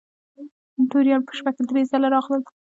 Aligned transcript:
توریان 0.89 1.21
په 1.27 1.33
شپه 1.37 1.51
کې 1.55 1.63
درې 1.69 1.81
ځله 1.91 2.07
راغلل. 2.15 2.41